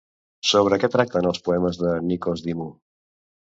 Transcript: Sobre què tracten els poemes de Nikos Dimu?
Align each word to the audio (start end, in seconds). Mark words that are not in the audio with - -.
Sobre 0.51 0.79
què 0.83 0.89
tracten 0.95 1.29
els 1.33 1.45
poemes 1.49 1.79
de 1.83 1.93
Nikos 2.09 2.45
Dimu? 2.49 2.69